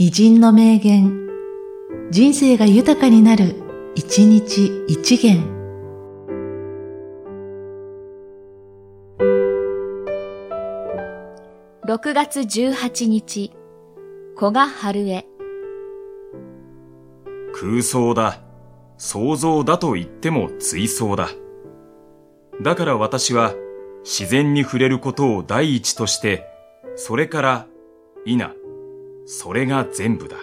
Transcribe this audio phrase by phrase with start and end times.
[0.00, 1.28] 偉人の名言、
[2.12, 3.56] 人生が豊かになる、
[3.96, 5.42] 一日一元。
[11.84, 13.52] 6月18日、
[14.36, 15.26] 古賀春江。
[17.52, 18.40] 空想だ。
[18.98, 21.28] 想像だと言っても追想だ。
[22.62, 23.52] だから私は
[24.04, 26.46] 自然に触れることを第一として、
[26.94, 27.66] それから、
[28.24, 28.52] いな、
[29.30, 30.38] それが全部だ。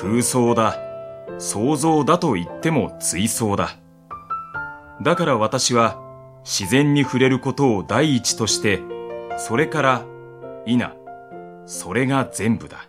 [0.00, 0.78] 空想だ。
[1.38, 3.70] 想像だと言っても追想だ。
[5.02, 5.98] だから私は
[6.44, 8.80] 自然に触れることを第一として、
[9.38, 10.04] それから、
[10.66, 10.78] 否、
[11.66, 12.88] それが全部だ。